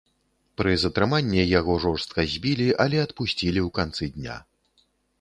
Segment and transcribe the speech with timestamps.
[0.61, 4.43] Пры затрыманні яго жорстка збілі, але адпусцілі ў канцы дня.